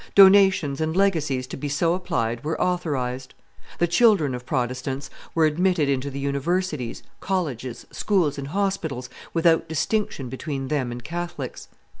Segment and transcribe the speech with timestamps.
[0.15, 3.35] Donations and legacies to be so applied were authorized.
[3.77, 10.27] The children of Protestants were admitted into the universities, colleges, schools, and hospitals, without distinction
[10.27, 11.67] between them and Catholics.